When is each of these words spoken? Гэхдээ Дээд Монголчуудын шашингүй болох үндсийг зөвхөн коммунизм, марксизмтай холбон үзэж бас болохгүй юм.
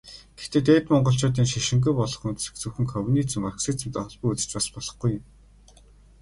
Гэхдээ 0.37 0.63
Дээд 0.67 0.85
Монголчуудын 0.91 1.51
шашингүй 1.53 1.93
болох 1.99 2.21
үндсийг 2.29 2.55
зөвхөн 2.59 2.85
коммунизм, 2.93 3.39
марксизмтай 3.45 4.03
холбон 4.05 4.31
үзэж 4.33 4.49
бас 4.55 4.67
болохгүй 4.75 5.11
юм. 5.17 5.23